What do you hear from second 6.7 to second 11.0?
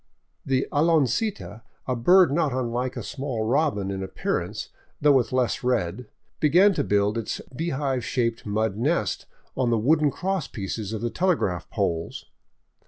to build its beehive shaped mud nest on the wooden cross pieces